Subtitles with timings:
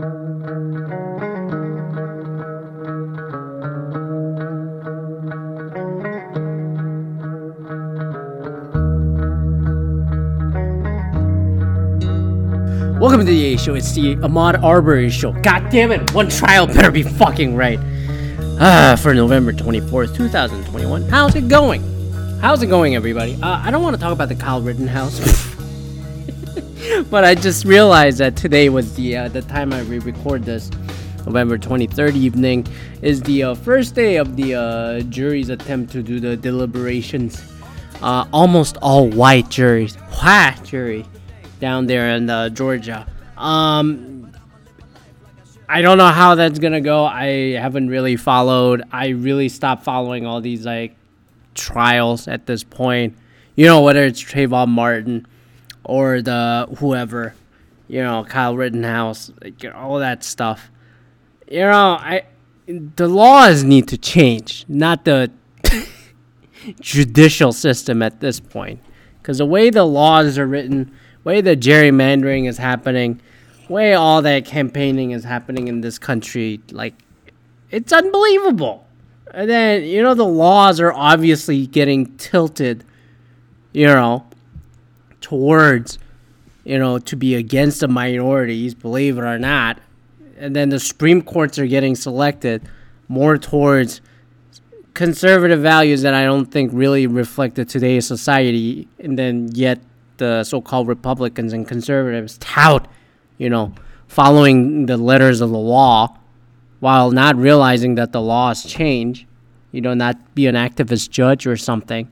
[0.00, 0.12] Welcome
[13.20, 13.74] to the A Show.
[13.74, 15.32] It's the Ahmaud Arbery Show.
[15.32, 17.78] God damn it, one trial better be fucking right.
[18.58, 21.02] Ah, for November 24th, 2021.
[21.10, 21.82] How's it going?
[22.40, 23.34] How's it going, everybody?
[23.42, 25.18] Uh, I don't want to talk about the Kyle Rittenhouse,
[27.10, 30.70] but I just realized that today was the uh, the time I re-record this.
[31.26, 32.66] November 23rd evening
[33.02, 37.44] is the uh, first day of the uh, jury's attempt to do the deliberations.
[38.02, 39.94] Uh, almost all white juries.
[39.96, 41.04] White jury
[41.60, 43.06] down there in uh, Georgia.
[43.36, 44.32] Um,
[45.68, 47.04] I don't know how that's gonna go.
[47.04, 48.82] I haven't really followed.
[48.90, 50.96] I really stopped following all these like
[51.54, 53.16] trials at this point.
[53.54, 55.26] You know, whether it's Trayvon Martin
[55.90, 57.34] or the whoever,
[57.88, 60.70] you know, Kyle Rittenhouse, like, all that stuff.
[61.50, 62.26] You know, I
[62.68, 65.32] the laws need to change, not the
[66.80, 68.80] judicial system at this point.
[69.20, 73.20] Because the way the laws are written, way the gerrymandering is happening,
[73.68, 76.94] way all that campaigning is happening in this country, like
[77.72, 78.86] it's unbelievable.
[79.34, 82.84] And then you know the laws are obviously getting tilted,
[83.72, 84.29] you know,
[85.30, 85.96] towards
[86.64, 89.78] you know to be against the minorities, believe it or not.
[90.36, 92.68] And then the Supreme Courts are getting selected
[93.06, 94.00] more towards
[94.94, 99.78] conservative values that I don't think really reflected today's society, and then yet
[100.16, 102.88] the so-called Republicans and conservatives tout,
[103.38, 103.72] you know,
[104.08, 106.18] following the letters of the law,
[106.80, 109.26] while not realizing that the laws change.
[109.70, 112.08] You know, not be an activist judge or something.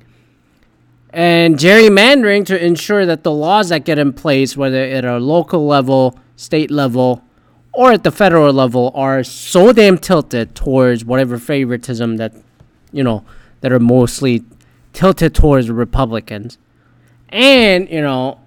[1.11, 5.67] And gerrymandering to ensure that the laws that get in place, whether at a local
[5.67, 7.25] level, state level,
[7.73, 12.34] or at the federal level, are so damn tilted towards whatever favoritism that,
[12.92, 13.25] you know,
[13.61, 14.45] that are mostly
[14.93, 16.59] tilted towards Republicans.
[17.31, 18.41] And you know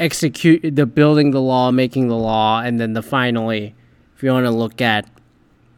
[0.00, 3.74] execute the building the law making the law and then the finally
[4.16, 5.08] if you want to look at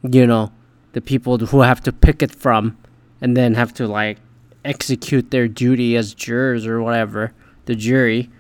[0.03, 0.51] you know
[0.93, 2.77] the people who have to pick it from
[3.21, 4.19] and then have to like
[4.67, 7.33] execute their duty as jurors or whatever
[7.67, 8.31] the jury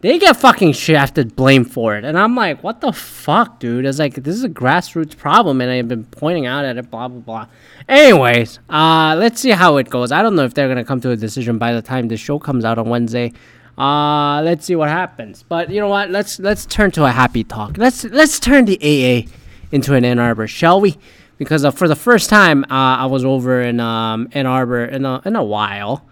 [0.00, 3.98] they get fucking shafted blame for it and i'm like what the fuck dude it's
[3.98, 7.20] like this is a grassroots problem and i've been pointing out at it blah blah
[7.20, 7.46] blah
[7.88, 11.10] anyways uh let's see how it goes i don't know if they're gonna come to
[11.10, 13.32] a decision by the time the show comes out on wednesday
[13.76, 15.42] uh, let's see what happens.
[15.42, 16.10] But you know what?
[16.10, 17.76] Let's let's turn to a happy talk.
[17.76, 19.28] Let's let's turn the AA
[19.72, 20.96] into an Ann Arbor, shall we?
[21.38, 25.04] Because uh, for the first time, uh, I was over in um, Ann Arbor in
[25.04, 26.06] a in a while,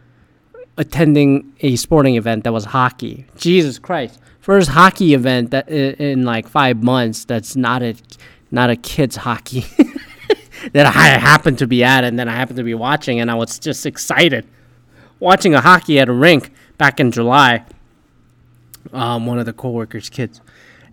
[0.76, 3.26] attending a sporting event that was hockey.
[3.36, 4.20] Jesus Christ!
[4.40, 7.24] First hockey event that in, in like five months.
[7.24, 7.94] That's not a
[8.50, 9.64] not a kids hockey
[10.72, 13.34] that I happened to be at, and then I happened to be watching, and I
[13.34, 14.46] was just excited
[15.22, 17.64] watching a hockey at a rink back in July.
[18.92, 20.40] Um, one of the coworkers' kids,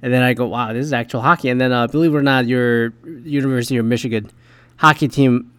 [0.01, 2.21] and then I go, "Wow, this is actual hockey." And then, uh, believe it or
[2.21, 2.93] not, your
[3.23, 4.31] University of Michigan
[4.77, 5.51] hockey team,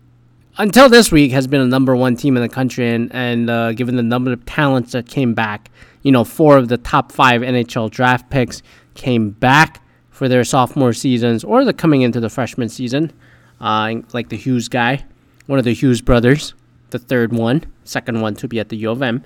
[0.59, 3.73] until this week, has been a number one team in the country, and and uh,
[3.73, 5.71] given the number of talents that came back,
[6.03, 8.63] you know, four of the top five NHL draft picks
[8.95, 13.13] came back for their sophomore seasons or the coming into the freshman season,
[13.61, 15.05] uh, like the Hughes guy,
[15.47, 16.55] one of the Hughes brothers,
[16.91, 19.25] the third one, second one to be at the U of M.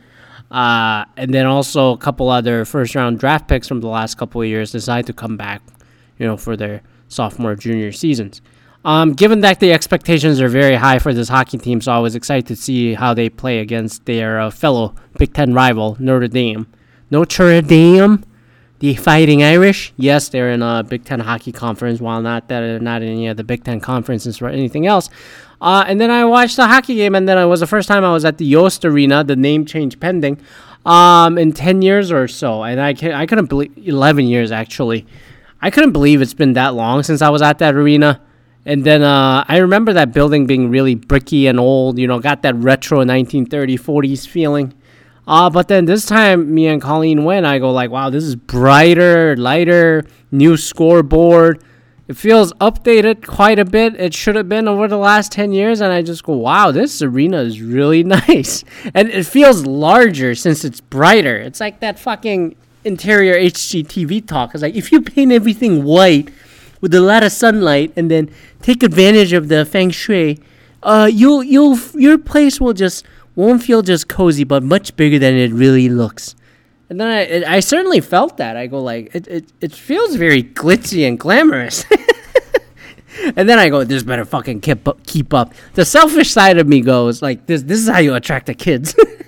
[0.50, 4.40] Uh, and then also a couple other first round draft picks from the last couple
[4.40, 5.62] of years decide to come back,
[6.18, 8.40] you know, for their sophomore, junior seasons.
[8.84, 12.14] Um, given that the expectations are very high for this hockey team, so I was
[12.14, 16.66] excited to see how they play against their uh, fellow Big Ten rival, Notre Dame.
[17.10, 18.22] Notre Dame,
[18.80, 19.94] the Fighting Irish.
[19.96, 23.28] Yes, they're in a Big Ten hockey conference, while not that they're not in any
[23.28, 25.08] of the Big Ten conferences or anything else.
[25.64, 28.04] Uh, and then I watched the hockey game, and then it was the first time
[28.04, 30.38] I was at the Yost Arena, the name change pending,
[30.84, 32.62] um, in 10 years or so.
[32.62, 35.06] And I, can, I couldn't believe, 11 years actually.
[35.62, 38.20] I couldn't believe it's been that long since I was at that arena.
[38.66, 42.42] And then uh, I remember that building being really bricky and old, you know, got
[42.42, 44.74] that retro 1930s, 40s feeling.
[45.26, 47.46] Uh, but then this time, me and Colleen went.
[47.46, 51.64] I go like, wow, this is brighter, lighter, new scoreboard
[52.06, 53.98] it feels updated quite a bit.
[53.98, 55.80] It should have been over the last 10 years.
[55.80, 58.62] And I just go, wow, this arena is really nice.
[58.92, 61.36] And it feels larger since it's brighter.
[61.36, 64.54] It's like that fucking interior HGTV talk.
[64.54, 66.30] It's like if you paint everything white
[66.82, 68.30] with a lot of sunlight and then
[68.60, 70.40] take advantage of the feng shui,
[70.82, 75.34] uh, you'll, you'll, your place will just, won't feel just cozy, but much bigger than
[75.34, 76.36] it really looks.
[76.94, 77.08] And then
[77.44, 78.56] I, I certainly felt that.
[78.56, 81.84] I go like, it, it, it feels very glitzy and glamorous.
[83.36, 85.54] and then I go, this better fucking keep up, keep up.
[85.72, 87.64] The selfish side of me goes like, this.
[87.64, 88.94] This is how you attract the kids.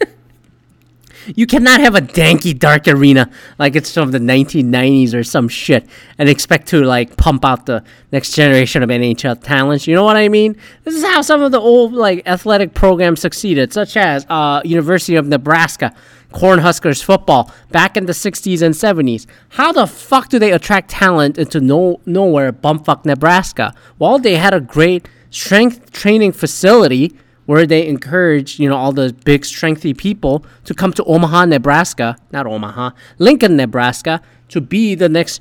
[1.34, 5.87] you cannot have a danky dark arena like it's from the 1990s or some shit
[6.19, 7.82] and expect to like pump out the
[8.12, 9.87] next generation of NHL talents.
[9.87, 10.56] You know what I mean?
[10.84, 15.17] This is how some of the old like athletic programs succeeded, such as uh, University
[15.17, 15.94] of Nebraska.
[16.32, 19.26] Cornhuskers football back in the 60s and 70s.
[19.50, 23.72] How the fuck do they attract talent into no, nowhere, bumfuck Nebraska?
[23.99, 29.16] Well, they had a great strength training facility where they encouraged, you know, all the
[29.25, 35.08] big strengthy people to come to Omaha, Nebraska, not Omaha, Lincoln, Nebraska, to be the
[35.08, 35.40] next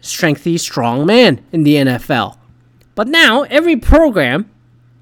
[0.00, 2.36] strengthy strong man in the NFL.
[2.94, 4.50] But now every program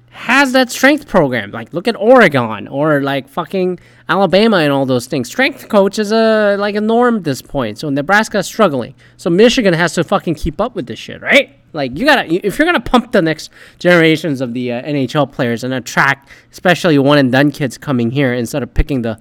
[0.09, 1.51] has that strength program.
[1.51, 5.27] Like look at Oregon or like fucking Alabama and all those things.
[5.27, 7.77] Strength coach is a like a norm at this point.
[7.77, 8.95] So Nebraska is struggling.
[9.17, 11.54] So Michigan has to fucking keep up with this shit, right?
[11.75, 15.63] Like you gotta if you're gonna pump the next generations of the uh, NHL players
[15.63, 19.19] and attract especially one and done kids coming here instead of picking the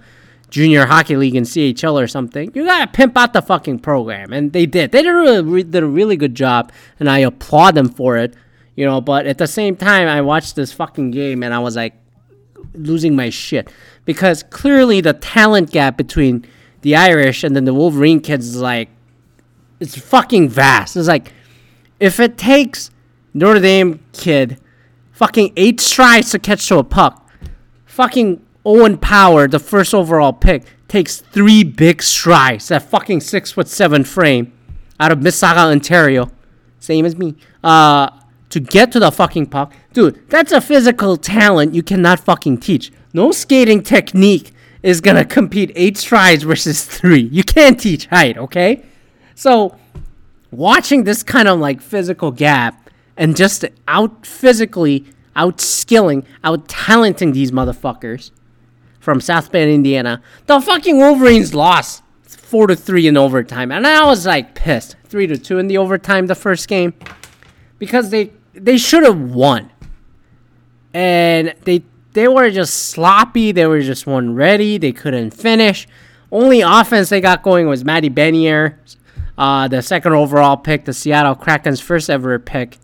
[0.49, 4.53] junior hockey league and CHL or something, you gotta pimp out the fucking program, and
[4.53, 4.93] they did.
[4.93, 8.35] They did a really, did a really good job, and I applaud them for it
[8.77, 9.01] you know.
[9.01, 11.95] But at the same time, I watched this fucking game and I was like
[12.75, 13.71] losing my shit
[14.05, 16.45] because clearly the talent gap between
[16.83, 18.89] the Irish and then the Wolverine kids is like
[19.81, 20.97] it's fucking vast.
[20.97, 21.33] It's like
[22.05, 22.91] if it takes
[23.33, 24.61] Notre Dame kid
[25.13, 27.31] fucking eight strides to catch to a puck,
[27.87, 32.69] fucking Owen Power, the first overall pick, takes three big strides.
[32.69, 34.53] That fucking six foot seven frame
[35.01, 36.31] out of Mississauga, Ontario,
[36.79, 37.37] same as me.
[37.63, 38.11] Uh,
[38.51, 39.73] to get to the fucking puck.
[39.95, 42.93] Dude, that's a physical talent you cannot fucking teach.
[43.15, 44.53] No skating technique
[44.83, 47.23] is gonna compete eight strides versus three.
[47.33, 48.85] You can't teach height, okay?
[49.35, 49.77] So,
[50.57, 55.05] watching this kind of like physical gap and just out physically,
[55.37, 58.31] out skilling, out talenting these motherfuckers
[59.01, 64.05] from South Bend, Indiana, the fucking Wolverines lost four to three in overtime, and I
[64.07, 64.97] was like pissed.
[65.05, 66.95] Three to two in the overtime, the first game,
[67.79, 69.71] because they they should have won.
[70.93, 73.53] And they they were just sloppy.
[73.53, 74.79] They were just one ready.
[74.79, 75.87] They couldn't finish.
[76.33, 78.97] Only offense they got going was Matty Beniers,
[79.37, 82.79] uh, the second overall pick, the Seattle Kraken's first ever pick.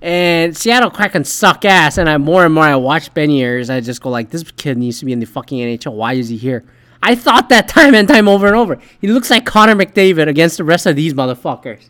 [0.00, 1.98] And Seattle Kraken suck ass.
[1.98, 5.00] And I more and more I watch Beniers, I just go like, this kid needs
[5.00, 5.92] to be in the fucking NHL.
[5.92, 6.64] Why is he here?
[7.02, 8.78] I thought that time and time over and over.
[9.00, 11.88] He looks like Connor McDavid against the rest of these motherfuckers.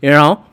[0.00, 0.44] You know?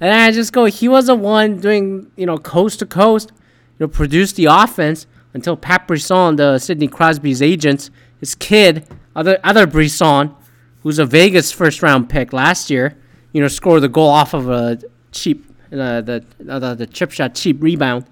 [0.00, 3.86] And I just go, he was the one doing, you know, coast to coast, you
[3.86, 7.88] know, produce the offense until Pat Brisson, the Sidney Crosby's agent,
[8.20, 10.34] his kid, other other Brisson,
[10.82, 12.96] who's a Vegas first round pick last year,
[13.32, 14.78] you know, scored the goal off of a
[15.10, 18.06] cheap, uh, the, uh, the the chip shot, cheap rebound.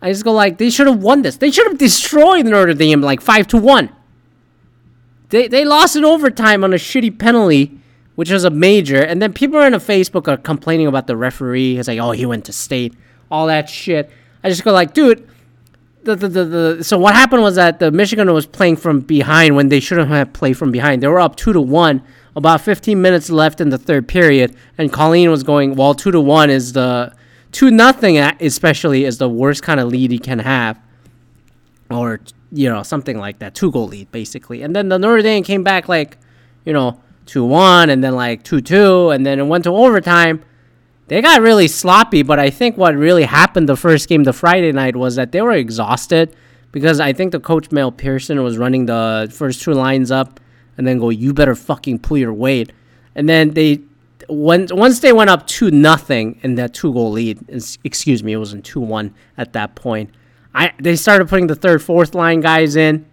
[0.00, 1.36] I just go like, they should have won this.
[1.36, 3.90] They should have destroyed Notre Dame like five to one.
[5.30, 7.78] They they lost in overtime on a shitty penalty
[8.18, 9.00] which was a major.
[9.00, 11.78] And then people on Facebook are complaining about the referee.
[11.78, 12.92] It's like, oh, he went to state,
[13.30, 14.10] all that shit.
[14.42, 15.24] I just go like, dude.
[16.04, 19.56] The, the, the, the, so what happened was that the Michigan was playing from behind
[19.56, 21.02] when they shouldn't have played from behind.
[21.02, 22.02] They were up two to one,
[22.36, 26.20] about 15 minutes left in the third period, and Colleen was going, well, two to
[26.20, 27.14] one is the
[27.52, 30.80] two nothing, uh, especially is the worst kind of lead you can have,
[31.90, 32.20] or
[32.52, 34.62] you know something like that, two goal lead basically.
[34.62, 36.16] And then the Notre Dame came back like,
[36.64, 40.42] you know, 2 1 and then like 2 2 and then it went to overtime.
[41.08, 44.72] They got really sloppy, but I think what really happened the first game, the Friday
[44.72, 46.36] night, was that they were exhausted
[46.70, 50.38] because I think the coach Mel Pearson was running the first two lines up
[50.76, 52.72] and then go, "You better fucking pull your weight,"
[53.14, 53.80] and then they
[54.28, 57.38] when once they went up two nothing in that two goal lead,
[57.84, 60.10] excuse me, it wasn't two one at that point.
[60.54, 63.06] I they started putting the third, fourth line guys in,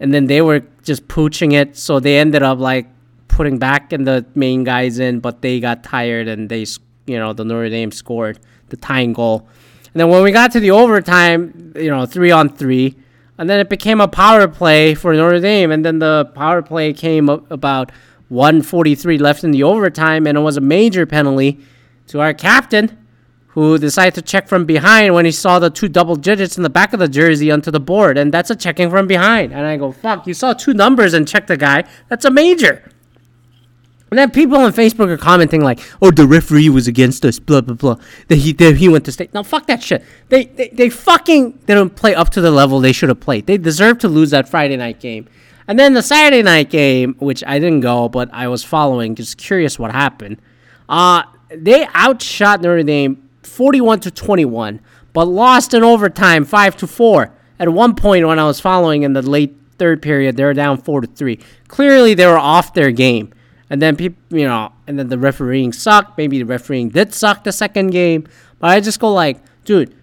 [0.00, 1.76] and then they were just pooching it.
[1.76, 2.86] So they ended up like
[3.28, 6.64] putting back in the main guys in, but they got tired and they,
[7.06, 9.48] you know, the Notre Dame scored the tying goal.
[9.92, 12.96] And then when we got to the overtime, you know, three on three,
[13.38, 16.92] and then it became a power play for Notre Dame, and then the power play
[16.92, 17.90] came about
[18.28, 21.60] 143 left in the overtime, and it was a major penalty
[22.08, 22.98] to our captain,
[23.48, 26.70] who decided to check from behind when he saw the two double digits in the
[26.70, 29.52] back of the jersey onto the board, and that's a checking from behind.
[29.52, 31.84] And I go, fuck, you saw two numbers and checked the guy.
[32.08, 32.82] That's a major.
[34.10, 37.62] And then people on Facebook are commenting like, "Oh, the referee was against us." Blah
[37.62, 37.96] blah blah.
[38.28, 39.34] That he that he went to state.
[39.34, 40.04] Now fuck that shit.
[40.28, 43.46] They they, they fucking they don't play up to the level they should have played.
[43.46, 45.28] They deserve to lose that Friday night game.
[45.66, 49.38] And then the Saturday night game, which I didn't go, but I was following, just
[49.38, 50.40] curious what happened.
[50.88, 54.80] Uh they outshot Notre Dame 41 to 21,
[55.12, 57.32] but lost in overtime 5 to 4.
[57.58, 60.78] At one point when I was following in the late third period, they were down
[60.78, 61.38] 4 to 3.
[61.68, 63.32] Clearly they were off their game.
[63.70, 66.18] And then people, you know, and then the refereeing sucked.
[66.18, 68.26] Maybe the refereeing did suck the second game,
[68.58, 69.94] but I just go like, dude,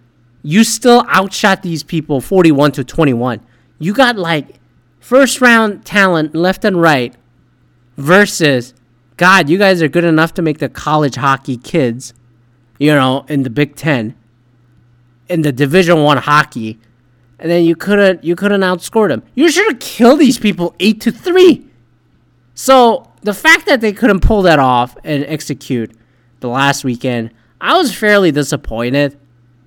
[0.43, 3.41] you still outshot these people 41 to 21.
[3.79, 4.59] You got like
[4.99, 7.15] first round talent left and right
[7.97, 8.73] versus
[9.17, 12.13] God, you guys are good enough to make the college hockey kids,
[12.79, 14.15] you know, in the Big Ten,
[15.29, 16.79] in the Division One hockey,
[17.37, 19.21] and then you couldn't you couldn't outscore them.
[19.35, 21.67] You should have killed these people eight to three.
[22.55, 25.91] So the fact that they couldn't pull that off and execute
[26.39, 29.17] the last weekend, I was fairly disappointed.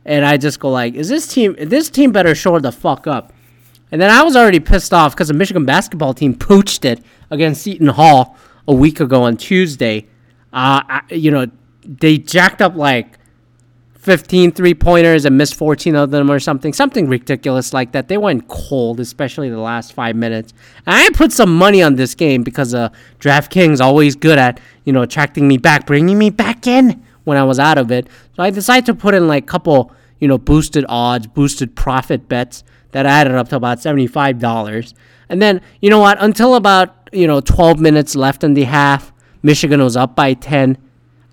[0.06, 3.32] And I just go like, is this team this team better show the fuck up?
[3.90, 7.62] And then I was already pissed off because the Michigan basketball team poached it against
[7.62, 8.36] Seton Hall
[8.68, 10.08] a week ago on Tuesday.
[10.52, 11.46] Uh, I, you know,
[11.82, 13.18] they jacked up like
[14.04, 16.74] 15 three pointers and missed 14 of them or something.
[16.74, 18.08] Something ridiculous like that.
[18.08, 20.52] They went cold, especially the last five minutes.
[20.86, 24.92] And I put some money on this game because uh, DraftKings always good at, you
[24.92, 28.06] know, attracting me back, bringing me back in when I was out of it.
[28.36, 32.28] So I decided to put in like a couple, you know, boosted odds, boosted profit
[32.28, 34.92] bets that added up to about $75.
[35.30, 39.14] And then, you know what, until about, you know, 12 minutes left in the half,
[39.42, 40.76] Michigan was up by 10.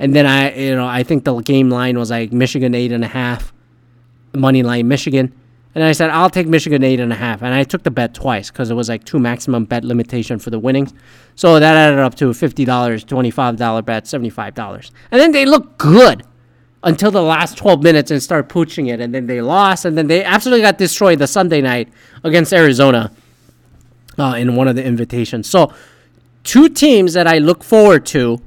[0.01, 3.03] And then I, you know, I think the game line was like Michigan eight and
[3.03, 3.53] a half,
[4.33, 5.31] money line Michigan.
[5.75, 7.43] And I said, I'll take Michigan eight and a half.
[7.43, 10.49] And I took the bet twice because it was like two maximum bet limitation for
[10.49, 10.91] the winnings.
[11.35, 14.91] So that added up to $50, $25 bet, $75.
[15.11, 16.23] And then they looked good
[16.83, 18.99] until the last 12 minutes and start pooching it.
[18.99, 19.85] And then they lost.
[19.85, 21.89] And then they absolutely got destroyed the Sunday night
[22.23, 23.11] against Arizona
[24.17, 25.47] uh, in one of the invitations.
[25.47, 25.71] So,
[26.43, 28.41] two teams that I look forward to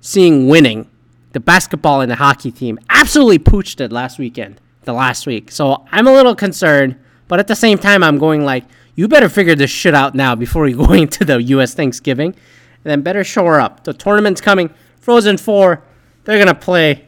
[0.00, 0.89] seeing winning
[1.32, 5.50] the basketball and the hockey team absolutely pooched it last weekend, the last week.
[5.50, 6.96] So, I'm a little concerned.
[7.28, 8.64] But at the same time, I'm going like,
[8.96, 11.74] you better figure this shit out now before you go into the U.S.
[11.74, 12.30] Thanksgiving.
[12.30, 13.84] And then better shore up.
[13.84, 14.70] The tournament's coming.
[15.00, 15.82] Frozen Four,
[16.24, 17.06] they're going to play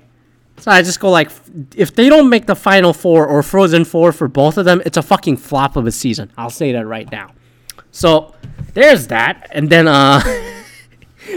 [0.58, 1.30] so I just go like,
[1.74, 4.96] if they don't make the Final Four or Frozen Four for both of them, it's
[4.96, 6.30] a fucking flop of a season.
[6.38, 7.32] I'll say that right now.
[7.90, 8.34] So
[8.72, 10.20] there's that, and then uh,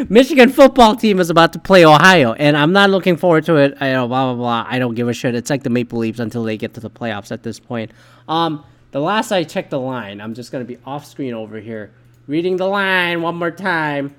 [0.10, 3.78] Michigan football team is about to play Ohio, and I'm not looking forward to it.
[3.80, 4.66] I know, blah blah blah.
[4.68, 5.36] I don't give a shit.
[5.36, 7.92] It's like the Maple Leafs until they get to the playoffs at this point.
[8.28, 11.92] Um, the last I checked the line, I'm just gonna be off screen over here,
[12.28, 14.16] reading the line one more time.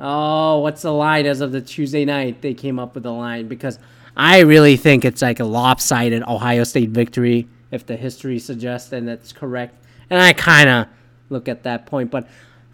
[0.00, 2.40] Oh, what's the line as of the Tuesday night?
[2.40, 3.78] They came up with the line because
[4.16, 9.08] I really think it's like a lopsided Ohio State victory if the history suggests and
[9.08, 9.76] that's correct.
[10.10, 10.86] And I kind of
[11.30, 12.10] look at that point.
[12.10, 12.28] But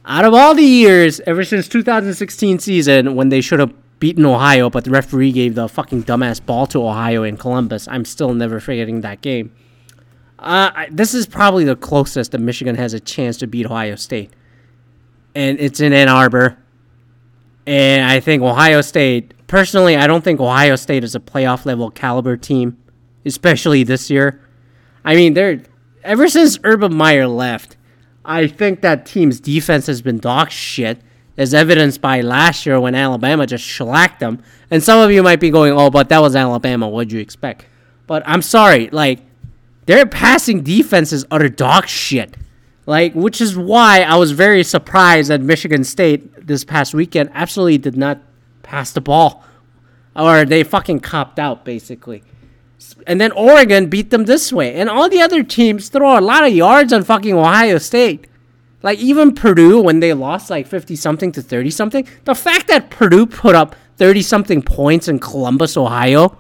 [0.07, 4.69] out of all the years, ever since 2016 season, when they should have beaten Ohio,
[4.69, 8.61] but the referee gave the fucking dumbass ball to Ohio in Columbus, I'm still never
[8.61, 9.55] forgetting that game.
[10.39, 13.95] Uh, I, this is probably the closest that Michigan has a chance to beat Ohio
[13.95, 14.31] State.
[15.35, 16.59] And it's in Ann Arbor.
[17.67, 21.91] And I think Ohio State personally, I don't think Ohio State is a playoff level
[21.91, 22.77] caliber team,
[23.25, 24.41] especially this year.
[25.05, 25.63] I mean, they're
[26.03, 27.77] ever since Urban Meyer left,
[28.25, 31.01] I think that team's defense has been dog shit,
[31.37, 34.43] as evidenced by last year when Alabama just shellacked them.
[34.71, 36.89] And some of you might be going, "Oh, but that was Alabama.
[36.89, 37.67] What'd you expect?"
[38.07, 39.21] But I'm sorry, like
[39.87, 42.37] their passing defense is utter dog shit.
[42.87, 47.79] Like, which is why I was very surprised that Michigan State this past weekend absolutely
[47.79, 48.21] did not
[48.63, 49.43] pass the ball,
[50.15, 52.23] or they fucking copped out basically.
[53.07, 56.47] And then Oregon beat them this way, and all the other teams throw a lot
[56.47, 58.27] of yards on fucking Ohio State.
[58.83, 62.91] Like even Purdue when they lost like fifty something to thirty something, the fact that
[62.91, 66.39] Purdue put up thirty something points in Columbus, Ohio,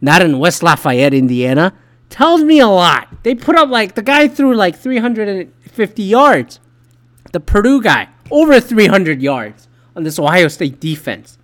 [0.00, 1.72] not in West Lafayette, Indiana,
[2.08, 3.08] tells me a lot.
[3.22, 6.60] They put up like the guy threw like 350 yards.
[7.32, 11.35] The Purdue guy over 300 yards on this Ohio State defense.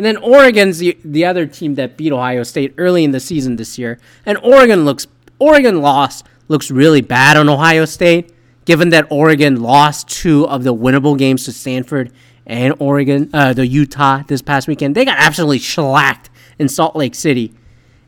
[0.00, 3.56] And then Oregon's the, the other team that beat Ohio State early in the season
[3.56, 3.98] this year.
[4.24, 5.06] And Oregon looks
[5.38, 8.32] Oregon loss looks really bad on Ohio State,
[8.64, 12.14] given that Oregon lost two of the winnable games to Stanford
[12.46, 14.94] and Oregon, uh, the Utah this past weekend.
[14.94, 17.52] They got absolutely shellacked in Salt Lake City.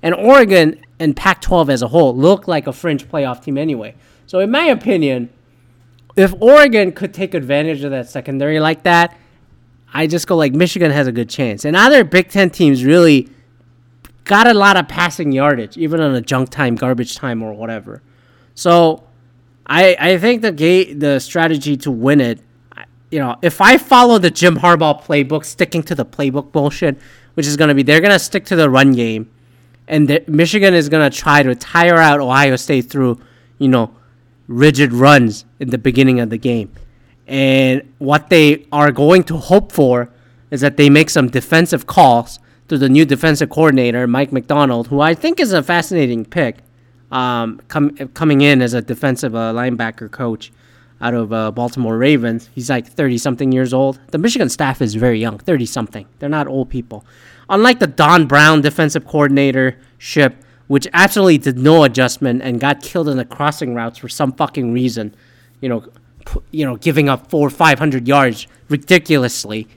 [0.00, 3.96] And Oregon and Pac 12 as a whole look like a fringe playoff team anyway.
[4.26, 5.28] So, in my opinion,
[6.16, 9.14] if Oregon could take advantage of that secondary like that,
[9.92, 11.64] I just go like Michigan has a good chance.
[11.64, 13.28] And other Big Ten teams really
[14.24, 18.02] got a lot of passing yardage, even on a junk time, garbage time, or whatever.
[18.54, 19.04] So
[19.66, 22.40] I I think the gate the strategy to win it,
[23.10, 26.98] you know, if I follow the Jim Harbaugh playbook, sticking to the playbook bullshit,
[27.34, 29.30] which is going to be they're going to stick to the run game,
[29.88, 33.20] and the, Michigan is gonna try to tire out Ohio State through,
[33.58, 33.94] you know,
[34.48, 36.72] rigid runs in the beginning of the game.
[37.32, 40.10] And what they are going to hope for
[40.50, 45.00] is that they make some defensive calls to the new defensive coordinator, Mike Macdonald, who
[45.00, 46.58] I think is a fascinating pick,
[47.10, 50.52] um, com- coming in as a defensive uh, linebacker coach
[51.00, 52.50] out of uh, Baltimore Ravens.
[52.54, 53.98] He's like 30 something years old.
[54.10, 56.06] The Michigan staff is very young, 30 something.
[56.18, 57.02] They're not old people.
[57.48, 60.36] Unlike the Don Brown defensive coordinator ship,
[60.66, 64.74] which absolutely did no adjustment and got killed in the crossing routes for some fucking
[64.74, 65.14] reason,
[65.62, 65.86] you know,
[66.50, 69.68] you know, giving up four or 500 yards ridiculously,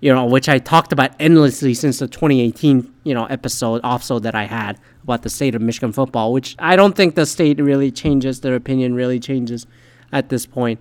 [0.00, 4.34] you know, which I talked about endlessly since the 2018, you know, episode, also that
[4.34, 7.90] I had about the state of Michigan football, which I don't think the state really
[7.90, 9.66] changes, their opinion really changes
[10.12, 10.80] at this point.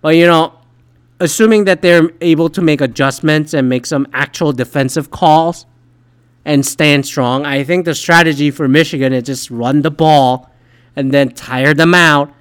[0.00, 0.52] But you know,
[1.20, 5.66] assuming that they're able to make adjustments and make some actual defensive calls
[6.44, 10.50] and stand strong, I think the strategy for Michigan is just run the ball
[10.94, 12.32] and then tire them out.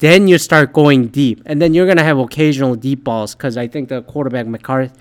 [0.00, 3.68] Then you start going deep, and then you're gonna have occasional deep balls because I
[3.68, 4.92] think the quarterback McCarthy,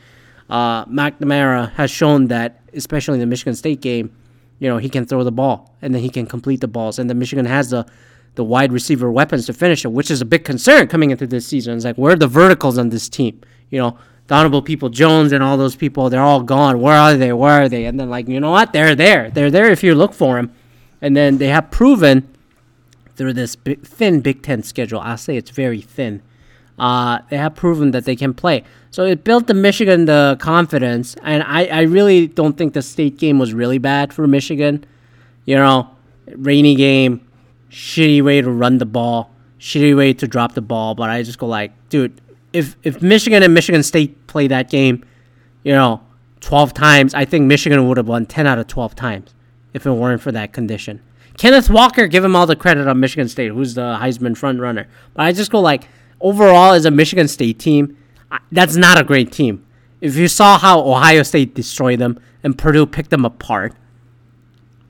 [0.49, 4.11] uh, McNamara has shown that, especially in the Michigan State game,
[4.59, 7.09] you know he can throw the ball and then he can complete the balls, and
[7.09, 7.85] the Michigan has the
[8.35, 11.45] the wide receiver weapons to finish it, which is a big concern coming into this
[11.47, 11.75] season.
[11.75, 13.41] It's like, where are the verticals on this team?
[13.69, 13.91] You know,
[14.27, 16.79] the Donovan Peoples-Jones and all those people, they're all gone.
[16.79, 17.33] Where are they?
[17.33, 17.85] Where are they?
[17.85, 18.71] And then, like, you know what?
[18.71, 19.29] They're there.
[19.29, 20.53] They're there if you look for them.
[21.01, 22.29] And then they have proven
[23.19, 26.21] through this big, thin Big Ten schedule, I'll say it's very thin.
[26.79, 28.63] Uh, they have proven that they can play.
[28.91, 33.17] So it built the Michigan the confidence, and I, I really don't think the state
[33.17, 34.85] game was really bad for Michigan.
[35.43, 35.89] You know,
[36.27, 37.27] rainy game,
[37.69, 40.95] shitty way to run the ball, shitty way to drop the ball.
[40.95, 42.21] But I just go like, dude,
[42.53, 45.03] if if Michigan and Michigan State play that game,
[45.63, 45.99] you know,
[46.39, 49.35] twelve times, I think Michigan would have won ten out of twelve times
[49.73, 51.01] if it weren't for that condition.
[51.39, 54.89] Kenneth Walker, give him all the credit on Michigan State, who's the Heisman front runner.
[55.13, 55.87] But I just go like,
[56.19, 57.97] overall, as a Michigan State team,
[58.51, 59.65] that's not a great team.
[60.01, 63.73] If you saw how Ohio State destroyed them and Purdue picked them apart,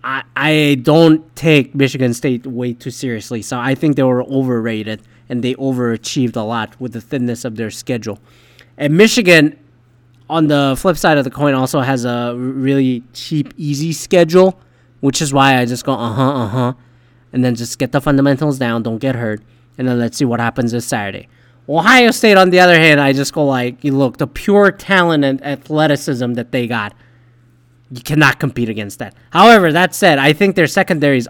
[0.04, 3.44] I, I don't take Michigan State way too seriously.
[3.44, 7.58] So I think they were overrated and they overachieved a lot with the thinness of
[7.58, 8.18] their schedule.
[8.76, 9.56] And Michigan,
[10.28, 14.60] on the flip side of the coin, also has a really cheap, easy schedule,
[15.00, 16.74] which is why I just go, uh huh, uh huh,
[17.34, 19.42] and then just get the fundamentals down, don't get hurt,
[19.78, 21.28] and then let's see what happens this Saturday.
[21.68, 25.24] Ohio State, on the other hand, I just go like, you look, the pure talent
[25.24, 26.96] and athleticism that they got
[27.92, 29.16] you cannot compete against that.
[29.32, 31.28] However, that said, I think their secondary is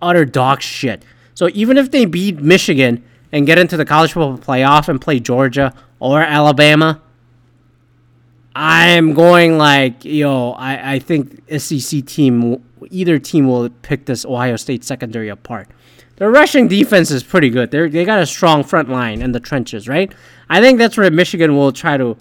[0.00, 1.04] utter dog shit.
[1.34, 5.20] So even if they beat Michigan and get into the college football playoff and play
[5.20, 7.00] Georgia or Alabama,
[8.54, 14.56] I'm going like, yo, I, I think SEC team, either team will pick this Ohio
[14.56, 15.68] State secondary apart.
[16.16, 17.70] The rushing defense is pretty good.
[17.70, 20.12] They they got a strong front line in the trenches, right?
[20.48, 22.16] I think that's where Michigan will try to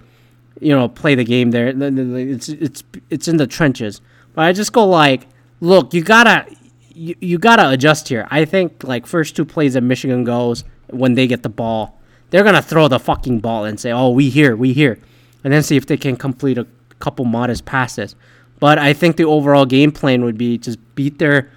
[0.62, 1.68] you know, play the game there.
[1.76, 4.00] It's it's it's in the trenches.
[4.34, 5.28] But I just go like,
[5.60, 6.46] look, you gotta
[6.94, 8.28] you, you gotta adjust here.
[8.30, 12.44] I think like first two plays that Michigan goes when they get the ball, they're
[12.44, 15.00] gonna throw the fucking ball and say, "Oh, we here, we here,"
[15.44, 16.68] and then see if they can complete a
[17.00, 18.16] couple modest passes.
[18.62, 21.50] But I think the overall game plan would be just beat their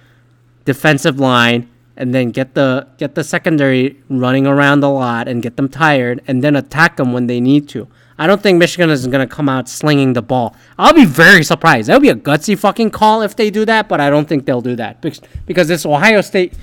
[0.65, 5.55] defensive line and then get the get the secondary running around a lot and get
[5.55, 7.87] them tired and then attack them when they need to.
[8.17, 10.55] I don't think Michigan is going to come out slinging the ball.
[10.79, 11.89] I'll be very surprised.
[11.89, 14.45] That would be a gutsy fucking call if they do that, but I don't think
[14.45, 16.53] they'll do that because, because this Ohio State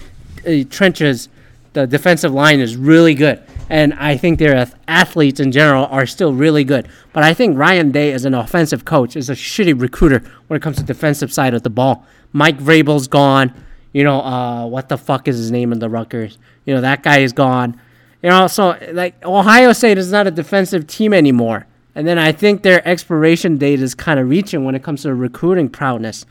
[0.47, 1.29] uh, trenches,
[1.75, 3.43] the defensive line is really good.
[3.73, 6.89] And I think their athletes in general are still really good.
[7.15, 10.63] But I think Ryan Day, as an offensive coach, is a shitty recruiter when it
[10.63, 12.05] comes to defensive side of the ball.
[12.35, 13.55] Mike Vrabel's gone.
[13.95, 16.37] You know, uh, what the fuck is his name in the Rutgers?
[16.67, 17.81] You know, that guy is gone.
[18.23, 21.67] You know, so like Ohio State is not a defensive team anymore.
[21.95, 25.15] And then I think their expiration date is kind of reaching when it comes to
[25.15, 26.27] recruiting prowess,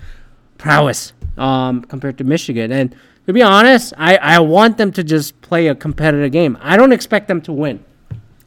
[0.60, 2.72] prowess um, compared to Michigan.
[2.72, 6.58] And to be honest, I, I want them to just play a competitive game.
[6.62, 7.84] I don't expect them to win.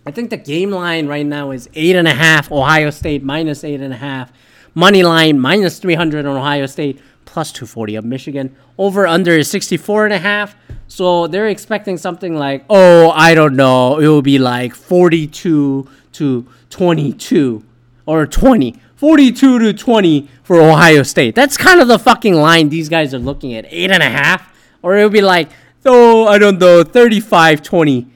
[0.07, 2.53] I think the game line right now is eight and a half.
[2.53, 4.33] Ohio State minus eight and a half.
[4.75, 8.55] Money line minus three hundred on Ohio State plus 240 of Michigan.
[8.79, 10.55] Over under is 64 and a half.
[10.89, 16.47] So they're expecting something like, oh, I don't know, it will be like 42 to
[16.71, 17.65] 22
[18.07, 18.81] or 20.
[18.97, 21.35] 42 to 20 for Ohio State.
[21.35, 23.67] That's kind of the fucking line these guys are looking at.
[23.69, 24.54] Eight and a half.
[24.85, 25.49] Or it would be like,
[25.87, 28.07] oh, I don't know, 35 20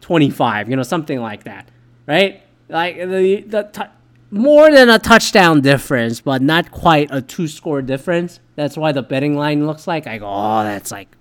[0.00, 1.68] 25, you know, something like that.
[2.06, 2.42] Right?
[2.70, 3.92] Like the, the t-
[4.30, 8.40] more than a touchdown difference, but not quite a two score difference.
[8.56, 10.06] That's why the betting line looks like.
[10.06, 11.14] I go, oh, that's like,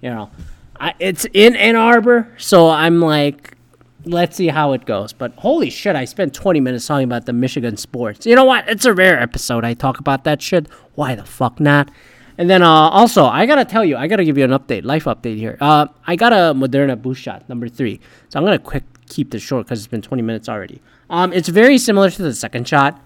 [0.00, 0.30] you know,
[0.78, 3.56] I, it's in Ann Arbor, so I'm like,
[4.04, 5.12] let's see how it goes.
[5.12, 8.24] But holy shit, I spent 20 minutes talking about the Michigan sports.
[8.24, 8.68] You know what?
[8.68, 9.64] It's a rare episode.
[9.64, 10.68] I talk about that shit.
[10.94, 11.90] Why the fuck not?
[12.36, 15.04] And then uh, also, I gotta tell you, I gotta give you an update, life
[15.04, 15.56] update here.
[15.60, 18.00] Uh, I got a Moderna boost shot, number three.
[18.28, 20.80] So I'm gonna quick keep this short because it's been 20 minutes already.
[21.10, 23.00] Um, it's very similar to the second shot,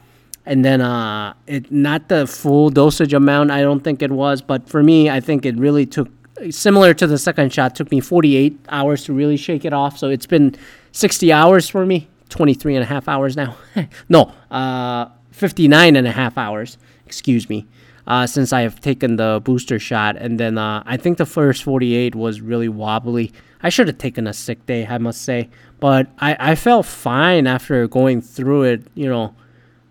[0.47, 3.51] and then uh, it not the full dosage amount.
[3.51, 6.09] I don't think it was, but for me, I think it really took
[6.51, 7.75] similar to the second shot.
[7.75, 9.99] Took me 48 hours to really shake it off.
[9.99, 10.55] So it's been
[10.93, 13.57] 60 hours for me, 23 and a half hours now.
[14.09, 16.79] no, uh, 59 and a half hours.
[17.05, 17.67] Excuse me
[18.09, 20.16] uh, since I have taken the booster shot.
[20.16, 23.33] And then uh, I think the first 48 was really wobbly.
[23.62, 25.51] I should have taken a sick day, I must say.
[25.79, 29.35] But I, I felt fine after going through it, you know.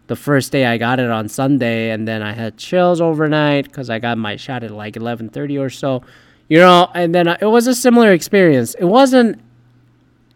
[0.07, 3.89] The first day I got it on Sunday, and then I had chills overnight because
[3.89, 6.01] I got my shot at like 11:30 or so,
[6.47, 6.89] you know.
[6.95, 8.73] And then uh, it was a similar experience.
[8.75, 9.41] It wasn't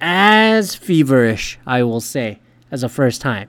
[0.01, 2.39] as feverish, I will say,
[2.69, 3.47] as the first time.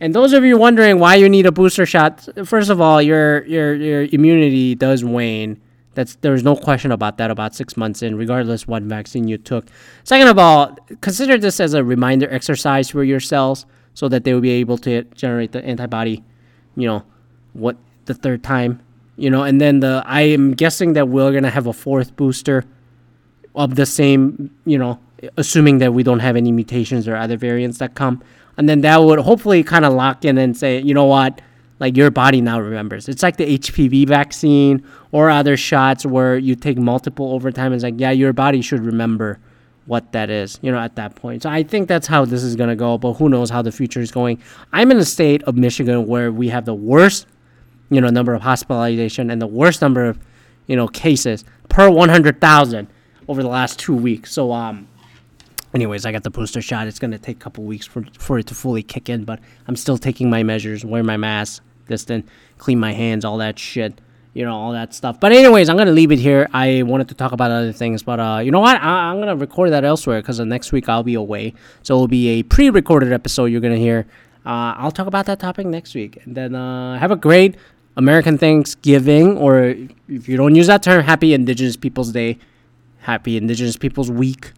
[0.00, 3.44] And those of you wondering why you need a booster shot, first of all, your
[3.46, 5.60] your your immunity does wane.
[5.94, 7.30] That's there's no question about that.
[7.30, 9.66] About six months in, regardless what vaccine you took.
[10.04, 14.32] Second of all, consider this as a reminder exercise for your cells, so that they
[14.32, 16.22] will be able to generate the antibody.
[16.76, 17.04] You know,
[17.52, 18.80] what the third time.
[19.16, 22.64] You know, and then the I am guessing that we're gonna have a fourth booster
[23.56, 24.54] of the same.
[24.64, 25.00] You know,
[25.36, 28.22] assuming that we don't have any mutations or other variants that come
[28.58, 31.40] and then that would hopefully kind of lock in and say, you know what,
[31.78, 33.08] like your body now remembers.
[33.08, 37.72] It's like the HPV vaccine or other shots where you take multiple over time.
[37.72, 39.38] It's like, yeah, your body should remember
[39.86, 41.44] what that is, you know, at that point.
[41.44, 43.72] So I think that's how this is going to go, but who knows how the
[43.72, 44.42] future is going.
[44.72, 47.26] I'm in a state of Michigan where we have the worst,
[47.90, 50.18] you know, number of hospitalization and the worst number of,
[50.66, 52.88] you know, cases per 100,000
[53.28, 54.32] over the last two weeks.
[54.32, 54.88] So, um,
[55.74, 56.86] anyways, I got the booster shot.
[56.86, 59.76] It's gonna take a couple weeks for for it to fully kick in, but I'm
[59.76, 62.28] still taking my measures, wear my mask, distant,
[62.58, 64.00] clean my hands, all that shit,
[64.34, 65.18] you know, all that stuff.
[65.20, 66.48] But anyways, I'm gonna leave it here.
[66.52, 68.80] I wanted to talk about other things, but uh, you know what?
[68.80, 72.28] I, am gonna record that elsewhere because next week I'll be away, so it'll be
[72.28, 74.06] a pre-recorded episode you're gonna hear.
[74.46, 77.56] Uh, I'll talk about that topic next week, and then uh, have a great
[77.96, 79.74] American Thanksgiving, or
[80.08, 82.38] if you don't use that term, Happy Indigenous Peoples Day,
[83.00, 84.52] Happy Indigenous Peoples Week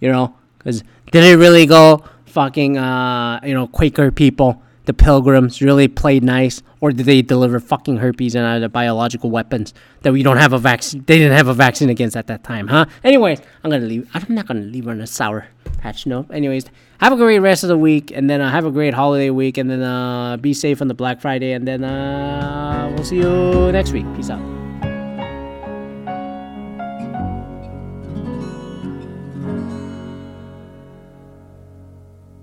[0.00, 0.82] you know, because
[1.12, 6.62] did it really go fucking, uh, you know, Quaker people, the pilgrims really played nice,
[6.80, 10.58] or did they deliver fucking herpes and other biological weapons that we don't have a
[10.58, 11.04] vaccine?
[11.06, 12.86] They didn't have a vaccine against at that time, huh?
[13.04, 14.08] Anyways, I'm gonna leave.
[14.14, 15.46] I'm not gonna leave on a sour
[15.78, 16.26] patch note.
[16.30, 16.64] Anyways,
[16.98, 19.58] have a great rest of the week, and then uh, have a great holiday week,
[19.58, 23.70] and then uh, be safe on the Black Friday, and then uh, we'll see you
[23.72, 24.06] next week.
[24.16, 24.59] Peace out.